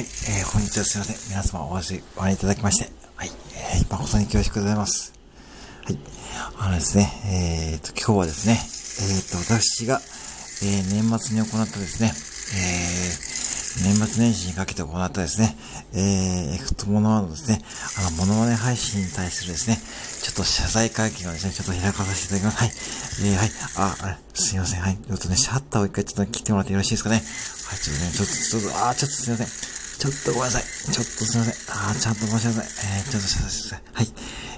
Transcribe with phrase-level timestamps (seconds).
[0.00, 1.16] はい、えー、本日はすいません。
[1.28, 5.12] 皆様お話お会いいただきまして、はい、えー、誠に恐縮でございます。
[5.84, 5.98] はい、
[6.56, 7.12] あのですね、
[7.76, 10.00] えーと、今日はですね、えーと、私が、
[10.64, 15.54] えー、年末に行ったですね、えー、年末年始にかけて行ったですね、
[15.92, 17.60] えー、エクトモノワードですね、
[17.98, 22.56] あの、モノマネ配信に対するですね、ちょっと謝罪会見をですね、ちょっと開かさせていただきます。
[22.56, 22.72] はい。
[23.20, 23.50] えー、はい。
[23.76, 24.80] あ、あれ、すいません。
[24.80, 24.96] はい。
[24.96, 27.16] ちょっとね、シャッターを一回ちょっと切ってもらってよろしいですかね。
[27.16, 29.79] はい、ちょっとね、ちょっと、ちょっと、あ、ちょっとすいません。
[30.00, 30.92] ちょっとごめんなさい。
[30.92, 31.76] ちょっとすいません。
[31.76, 32.66] あ、ちゃんと申し訳ない。
[32.66, 33.80] えー、ちょっとすいません。
[33.92, 34.08] はい。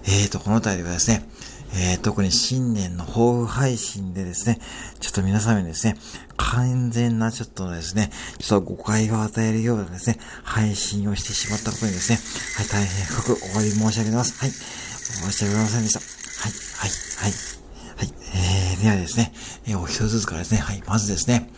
[0.05, 1.29] えーと、この度はですね、
[1.75, 4.61] えー、特に新年の抱負配信でですね、
[5.01, 5.97] ちょっと皆様にですね、
[6.37, 12.21] 完全なちょっとですね、ちょっと誤解を与えるようなですね、配信をしてしまったことにですね、
[12.57, 14.39] はい、大変深くお詫び申し上げます。
[14.39, 14.51] はい。
[14.51, 16.01] 申し訳ございませんでした。
[16.01, 17.53] はい、はい、はい。
[17.97, 19.33] はい、えー、ではですね、
[19.67, 21.51] えー、お一つずつからですね、はい、まずですね、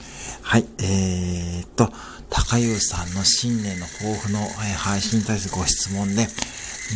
[0.54, 1.88] はい、えー、っと、
[2.30, 6.28] 高優さんの新年の抱負の、え、配信に対するご質問で、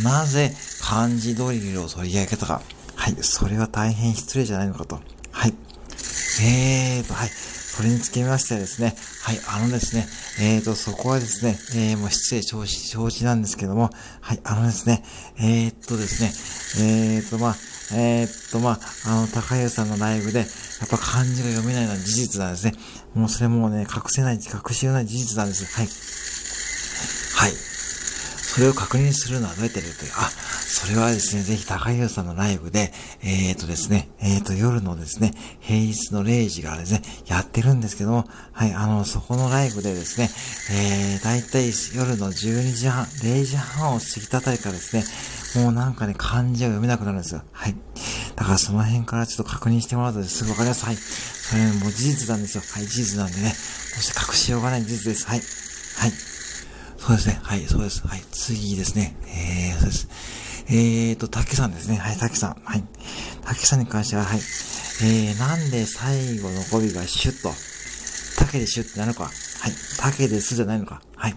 [0.01, 2.61] なぜ漢字ドリルを取り上げたか。
[2.95, 5.01] はい、それは大変失礼じゃないのかと。
[5.31, 5.53] はい。
[6.41, 7.29] えーと、はい。
[7.29, 10.07] それにつきましてですね、はい、あのですね、
[10.39, 13.89] えーと、そこはですね、えー、もう失礼承知、承知なんですけども、
[14.21, 15.03] はい、あのですね、
[15.37, 17.55] えー、っとですね、えーと、まあ、
[17.93, 22.73] えー、っと、まあ、あの、高優さんのライブで、やっぱ漢字が読めないのは事実なんですね。
[23.15, 25.65] もうそれもうね、隠せない、隠しようない事実なんです。
[25.65, 25.87] はい。
[27.35, 27.51] はい。
[27.51, 30.29] それを確認するのはどうやってやるという、あ、
[30.69, 40.29] それはですね、ぜひ高優さんのライブで、えっ、ー、とですね、えっ、ー、と夜のですね、平日の0時からですね、やってるんですけども、はい、あの、そこのライブでですね、
[40.71, 47.41] えー、だいたい夜の12時半、0時半を過ぎたあたりからですね、もうなんかね、漢字が読めなくなるんですよ。
[47.51, 47.75] はい。
[48.35, 50.85] だからその辺からちょっと確認してもらうとすぐわかります。
[50.85, 50.95] はい。
[50.95, 52.63] それも事実なんですよ。
[52.75, 53.49] はい、事実なんでね。
[53.49, 55.25] そして隠しようがない事実です。
[55.25, 55.39] はい。
[55.39, 55.43] は
[56.07, 56.11] い。
[56.99, 57.39] そうですね。
[57.41, 58.07] はい、そうです。
[58.07, 58.21] はい。
[58.31, 59.15] 次ですね。
[59.25, 60.07] えー、そうです。
[60.71, 61.97] えーと、竹さんですね。
[61.97, 62.61] はい、竹さん。
[62.63, 62.83] はい。
[63.43, 64.37] 竹さんに関しては、はい。
[64.37, 67.51] えー、なんで最後の語尾がシュッと、
[68.37, 69.23] 竹でシュッってなるのか？
[69.23, 69.33] はい。
[69.99, 71.01] 竹ですじゃないのか？
[71.15, 71.35] はい。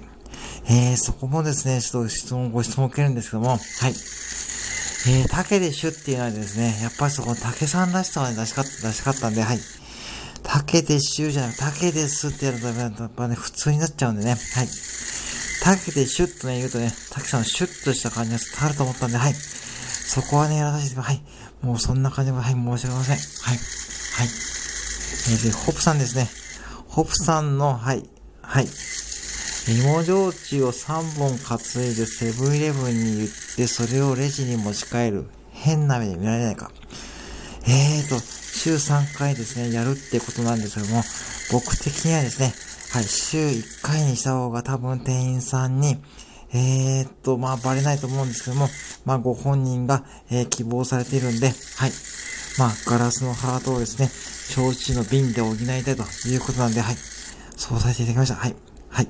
[0.68, 3.58] えー、そこもですね、ちょっと質問、ご質問を受けるんですけども、はい。
[3.58, 9.58] えー、竹でシュっていうのはですね、やっぱりそこの、竹さんらしさを、ね、出しかった、出しかったんで、はい。
[10.42, 14.68] 竹でシュじゃなくて、竹ですってやると、やっぱね、普通になっちゃうんでね、はい。
[15.62, 19.32] 竹でシュッとね、言うとね、竹さんシュッとした感じが伝わると思ったんで、はい。
[19.32, 21.22] そこはね、やらさせて、はい。
[21.62, 23.16] もうそんな感じで、はい、申し訳ません。
[23.16, 23.56] はい。
[23.56, 24.26] はい。
[24.26, 26.28] えー、で、ホップさんですね。
[26.88, 28.02] ホップさんの、はい。
[28.42, 28.66] はい。
[29.68, 35.26] 芋焼酎を3本担いでセブンイレブンに行って、それをレジに持ち帰る。
[35.52, 36.72] 変な目で見られないか。
[37.68, 41.04] えーと、週3回ですね、やるってことなんですけども、
[41.52, 42.52] 僕的にはですね、
[42.92, 45.96] はい、週1回にした方が多分店員さんに、
[46.52, 48.68] えー、っと、まあ、バレないと思うんですけども、
[49.06, 51.90] まあ、ご本人が、えー、希望されているんで、はい。
[52.58, 54.10] まあ、ガラスのハートをですね、
[54.52, 55.90] 焼酎の瓶で補いたいと
[56.28, 56.96] いうことなんで、はい。
[57.56, 58.34] そうさせていただきました。
[58.34, 58.54] はい。
[58.90, 59.08] はい。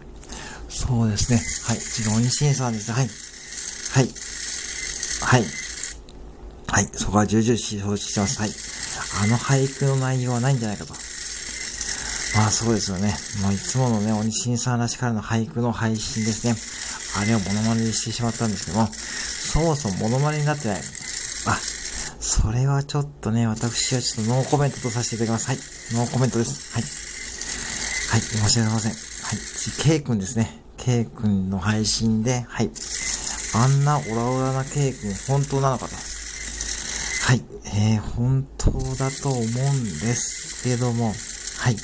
[0.69, 1.41] そうですね。
[1.67, 1.79] はい。
[1.79, 2.93] 次、鬼審査です。
[2.93, 3.09] はい。
[3.09, 4.09] はい。
[5.23, 5.45] はい。
[6.69, 6.91] はい。
[6.93, 8.39] そこは重々承知してます。
[8.39, 8.51] はい。
[9.25, 10.95] あの俳句の内容はないんじゃないかと。
[12.35, 13.15] まあそうですよね。
[13.43, 16.57] まあいつものね、鬼審さんらしからの俳句の配信ですね。
[17.21, 20.81] あれをモノマネにしてしまったんですけども、そもそもモノマネになってない。
[21.47, 21.59] あ、
[22.21, 25.49] それはちょっとね、私はちょっとノーコメントとさせていただきます。
[25.49, 25.59] はい。
[25.93, 26.73] ノーコメントです。
[26.73, 26.83] はい。
[26.83, 28.21] はい。
[28.21, 28.93] 申し訳ありません。
[28.93, 29.39] はい。
[29.39, 30.63] 次、K 君ですね。
[30.79, 32.71] K 君の配信で、はい。
[33.55, 35.95] あんなオラオラな K 君、本当なのかと。
[35.95, 37.43] はい。
[37.75, 39.49] えー、本当だと思うん
[40.01, 41.13] ですけども、
[41.59, 41.77] はい。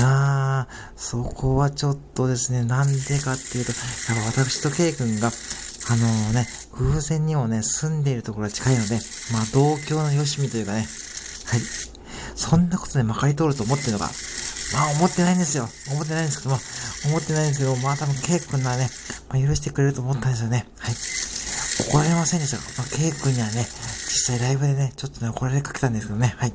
[0.00, 9.00] あー、そこはちょっとですね、なんでかっていうと、やっぱ私と K 君が、あのー、ね、偶然にもね、住んでいるところが近いので、
[9.32, 10.86] まあ、同郷のよしみというかね、
[11.46, 11.60] はい。
[12.34, 14.10] そんなことでまかり通ると思ってるのか。
[14.74, 15.68] まあ、思ってないんですよ。
[15.90, 16.60] 思ってないんですけども、
[17.06, 18.90] 思ってないんですけど、まあ、多分 K 君ならね、
[19.30, 20.66] まあ、許してくれると思ったんですよね。
[20.78, 20.94] はい。
[21.88, 22.58] 怒られませんでした。
[22.58, 23.66] まあ、K 君にはね、
[24.08, 26.34] 実際ライブでね、ちょっとね、怒られかけたんですけどね。
[26.36, 26.52] はい。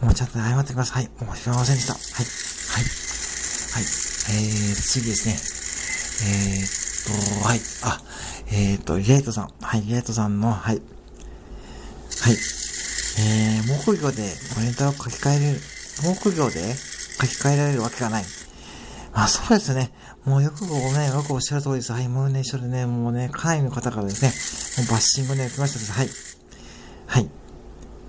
[0.00, 1.04] もうちゃんと謝ってください。
[1.04, 1.24] はい。
[1.26, 1.92] もうしませんでした。
[1.92, 2.47] はい。
[3.78, 3.84] はい。
[3.84, 5.36] えー、次ですね。
[6.26, 7.60] えー、っと、はい。
[7.84, 8.02] あ、
[8.50, 9.50] えー、っと、リエイトさん。
[9.60, 10.82] はい、リエイトさんの、はい。
[12.20, 12.32] はい。
[13.20, 15.60] えー、木魚でコメントを書き換える、
[16.02, 18.24] 木魚で書き換えられるわけがない。
[19.14, 19.92] まあそうですね。
[20.24, 21.92] もうよくごね、よくおっしゃる通りです。
[21.92, 25.92] はい、もうね、一緒でね、もうね、かなりの方からですね、もうバッシングね、来ましたです。
[25.92, 26.08] はい。
[27.06, 27.30] はい。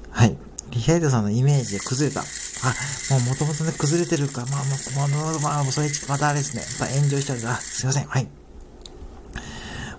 [0.10, 0.38] はい。
[0.72, 2.24] リヒャイドさんのイメージで崩れた。
[2.64, 2.76] あ、
[3.14, 6.64] もう元々ね、崩れてるか、まあ、もう、まあ、まあ、もうそれちょっとまたあれですね。
[6.80, 8.08] また炎上しちゃうんで、あ、すいません。
[8.08, 8.24] はい。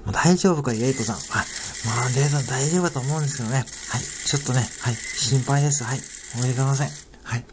[0.04, 1.16] もう大丈夫か、イエイトさん。
[1.16, 1.44] あ、
[1.86, 3.56] まあ、レイさん大丈夫だと思うんですけどね。
[3.56, 3.66] はい。
[4.02, 4.94] ちょっとね、はい。
[4.94, 5.84] 心配です。
[5.84, 5.98] はい。
[5.98, 6.88] 申し訳ございません。
[7.22, 7.44] はい。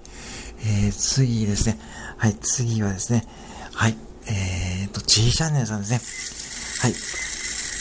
[0.59, 1.79] えー、次ですね。
[2.17, 2.35] はい。
[2.35, 3.25] 次はですね。
[3.73, 3.97] はい。
[4.27, 6.91] えーと、G チャンネルさんですね。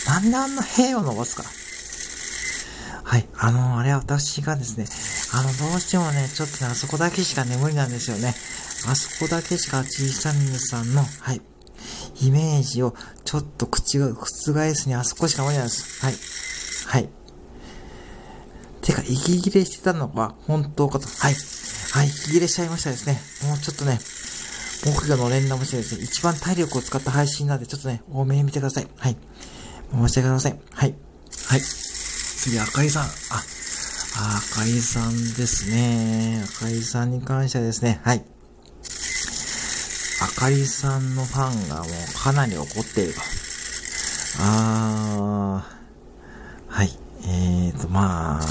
[0.06, 0.22] はい。
[0.22, 1.42] なんであんな兵を伸ばすか
[3.06, 3.28] はい。
[3.38, 4.86] あの、あれは私がですね、
[5.32, 8.34] あの、どうしてもね、ちょっとね、あそこだけしか眠りなんですよね。
[8.90, 11.40] あそこだけしか G チャンネルさんの、はい。
[12.20, 14.26] イメージをちょっと口が覆
[14.74, 16.04] すにあそこしか無理なんです。
[16.04, 16.14] はい。
[16.86, 17.08] はい。
[18.82, 21.06] てか、息切れしてたのが本当かと。
[21.06, 21.34] はい。
[21.92, 23.20] はい、息切れしちゃいましたですね。
[23.48, 24.00] もうちょっとね、
[24.84, 28.88] 僕がの連絡もしてですね、一番体力を使った配信なんで、ちょっとね、多めに見てください。
[28.96, 29.16] はい。
[29.92, 30.58] 申し訳ありません。
[30.72, 30.94] はい。
[31.46, 31.85] はい。
[32.46, 33.02] 次、赤井さん。
[33.02, 33.08] あ、
[34.52, 36.44] 赤井さんですね。
[36.60, 38.24] 赤井さんに関してはですね、はい。
[40.22, 43.20] あかりさんのファンがもうかなり怒っていると。
[44.38, 46.90] あー、はい。
[47.24, 48.46] えーと、まあね、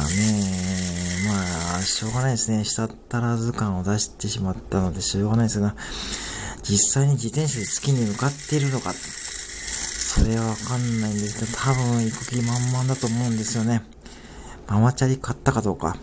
[1.29, 2.65] まあ、しょうがないですね。
[2.65, 5.73] したったらず感を出してしまったので、しょうがないですが、
[6.63, 8.93] 実際に自転車で月に向かっているのか、
[10.15, 13.83] それはわかんないんですけど、多分行く気満々だと思うんですよね。
[14.67, 15.97] ママチャリ買ったかどうか。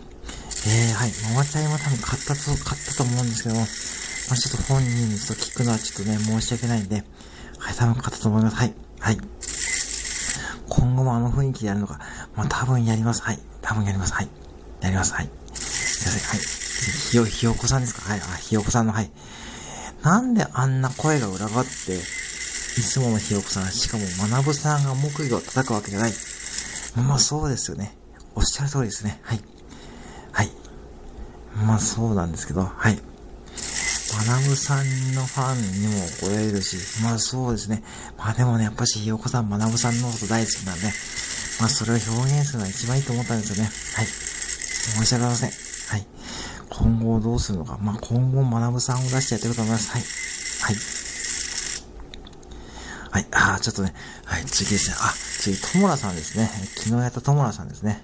[0.65, 1.11] えー、はい。
[1.31, 7.03] ママチャリも多分買ったと、買ったと思うんですけども、まあ、ちょっと本人にちょっと聞くのはちょっとね、申し訳ないんで、
[7.57, 8.55] はい、多分買ったと思います。
[8.55, 8.73] はい。
[8.99, 9.17] はい。
[10.69, 11.99] 今後もあの雰囲気でやるのか、
[12.35, 13.21] まあ、多分やります。
[13.23, 13.39] はい。
[13.61, 14.13] 多分やります。
[14.13, 14.29] はい。
[14.79, 15.13] やります。
[15.13, 15.29] はい。
[15.53, 16.29] すいません。
[16.29, 16.39] はい。
[17.11, 18.09] ひよ、ひよこさんですか？
[18.09, 18.21] はい。
[18.21, 19.11] あ、ひよこさんの、はい。
[20.03, 21.99] なんであんな声が裏返って、
[22.77, 26.13] いつものひよこさん、しかも学さんが木魚を叩くわけじゃない。
[26.95, 27.95] まあそうですよね。
[28.35, 29.19] おっしゃる通りですね。
[29.23, 29.41] はい。
[30.31, 30.51] はい。
[31.65, 32.99] まあそうなんですけど、はい。
[34.25, 37.83] 学さんのファンにも怒られるし、まあそうですね。
[38.17, 40.87] まあでもね、やっぱしひよこさん、学さんのこと大好きなんで、
[41.59, 43.63] まあそれを表現するのが一番いいと思ったんですよね。
[43.95, 44.05] はい。
[44.05, 45.51] 申し訳ございません。
[45.89, 46.07] はい。
[46.69, 47.77] 今後どうするのか。
[47.81, 49.91] まあ今後学さんを出してやってると思います。
[49.91, 50.01] はい。
[50.01, 50.92] はい。
[53.13, 53.27] はい。
[53.31, 53.93] ああ、ちょっとね。
[54.25, 54.45] はい。
[54.45, 54.95] 次ですね。
[54.99, 56.49] あ、次、ともらさんですね。
[56.75, 58.03] 昨日やったともらさんですね。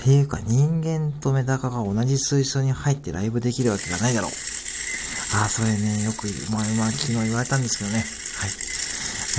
[0.00, 4.30] っていうか、人間とメダカが同じ水槽に入ってライブできるわけがないだろう。
[5.36, 7.98] ああ、それね、よく、まあ、まあ、昨日言われたんですけどね。
[7.98, 8.68] はい。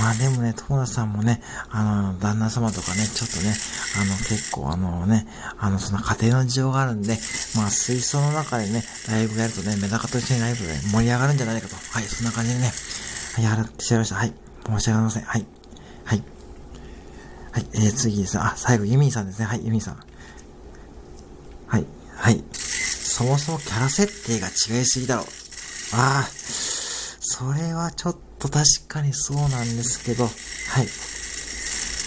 [0.00, 3.54] まあでもね、友田さんもね、あの、旦那様とかね、ちょっとね、
[4.00, 5.26] あの、結構あのね、
[5.58, 7.18] あの、その家庭の事情があるんで、
[7.54, 11.76] まあ水槽の中でね、ライブやるとね、メダカと一緒にライブで盛り上がるんじゃないかと。
[11.76, 12.72] はい、そんな感じでね、
[13.42, 14.14] やらってしまいました。
[14.14, 14.32] はい、
[14.66, 15.22] 申し訳ありません。
[15.24, 15.46] はい、
[16.04, 16.22] はい。
[17.52, 19.46] はい、えー、次ですあ、最後、ユミンさんですね。
[19.46, 20.00] はい、ユミンさん。
[21.66, 21.86] はい、
[22.16, 22.44] はい。
[22.52, 25.26] そもそもキャラ設定が違いすぎだろう。
[25.92, 30.30] ああ、それはちょっと確かにそうなんですけど、は
[30.82, 30.86] い。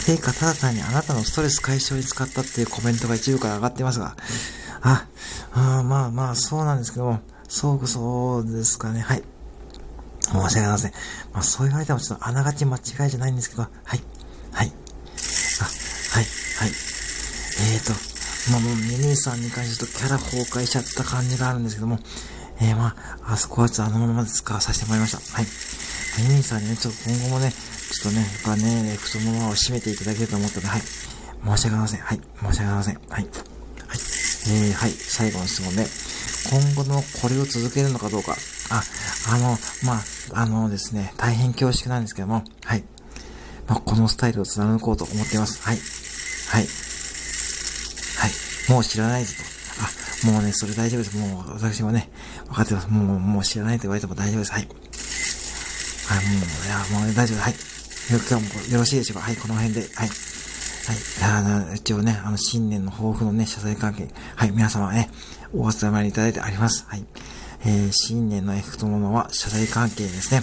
[0.06, 4.16] てか、ただ単にあなたのストレス解消に使ったっていうコメントが一部から上がってますが、
[4.82, 5.08] あ、
[5.54, 9.24] あまあまあ、そうなんですけども、そうそうですかね、はい。
[10.34, 10.92] 申し訳ありません。
[11.34, 14.02] まあ、そう言われてもちょっとあながち間違いじゃないんですけど、はい。
[14.52, 14.72] はい。
[15.62, 16.24] あ、はい。
[16.24, 16.70] はい。
[16.70, 17.94] えーと、
[18.52, 22.00] まあもうミニーさんに関してとキャラ崩壊しちゃった感じがあるんですけども、
[22.62, 25.18] えー、まあ、あそこはちょっとあのまま使わさせてもらいました。
[25.18, 25.46] はい。
[26.30, 30.82] ユニさんにね、ちょっと今後もね、ちょっとね、やっぱね、太ももを締めていただけると思ったので、はい。
[30.82, 32.00] 申し訳ありません。
[32.02, 32.18] はい。
[32.18, 32.96] 申し訳ありません。
[32.96, 33.06] はい。
[33.10, 33.26] はい。
[33.26, 34.92] えー、はい。
[34.92, 35.86] 最後の質問で、
[36.50, 38.36] 今後のこれを続けるのかどうか。
[38.74, 38.84] あ、
[39.30, 40.02] あの、まあ、
[40.34, 42.84] あのですね、大変恐縮なんですけども、はい。
[43.68, 45.62] まあ、このスタイルを貫こうと思っています。
[45.62, 45.78] はい。
[45.78, 46.68] はい。
[48.18, 48.72] はい。
[48.72, 50.28] もう知らないぞと。
[50.28, 51.18] あ、もうね、それ大丈夫です。
[51.18, 52.10] もう、私もね、
[52.48, 52.88] 分かってます。
[52.90, 54.52] もう、もう知らないと言われても大丈夫です。
[54.52, 54.68] はい。
[56.08, 57.56] はい、もう、いや、もう、ね、大丈夫ですはい。
[58.10, 59.82] 今日もよろしいでしょうかはい、この辺で。
[59.82, 59.90] はい。
[59.90, 60.10] はい。
[61.22, 64.10] あ一応ね、あの、新年の抱負のね、謝罪関係。
[64.36, 65.10] はい、皆様ね、
[65.54, 66.86] お集まりいただいてあります。
[66.88, 67.06] はい。
[67.66, 70.42] えー、新年のエフトものは謝罪関係ですね。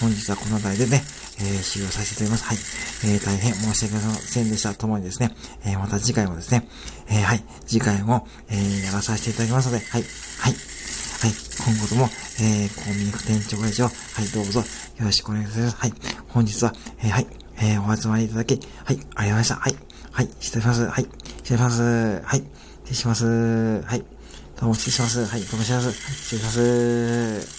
[0.00, 1.02] 本日はこの辺りでね、
[1.40, 3.04] えー、終了させていただきます。
[3.04, 3.12] はい。
[3.14, 5.34] えー、大変申し訳ありませんでしたともにですね、
[5.64, 6.68] えー、また次回もですね、
[7.08, 10.52] えー、はい、次回も、えー、やらさせていただきますので、はい、はい。
[10.52, 11.32] はい。
[11.58, 12.08] 今後とも、
[12.40, 13.90] えー、コンビニ店長会長、は
[14.22, 14.66] い、どうぞよ
[15.00, 15.76] ろしくお願いします。
[15.76, 15.92] はい。
[16.28, 17.26] 本日は、えー、はい、
[17.60, 19.54] えー、お集まりいただき、はい、ありがとうございました。
[19.56, 19.76] はい。
[20.12, 20.86] はい、失礼します。
[20.86, 21.06] はい。
[21.42, 21.82] 失礼します。
[21.82, 22.38] はい。
[22.84, 23.82] 失礼します。
[23.82, 24.17] はい。
[24.58, 25.24] どうも失礼します。
[25.24, 25.40] はい。
[25.42, 26.12] どうも失礼します。
[26.24, 27.57] 失礼します。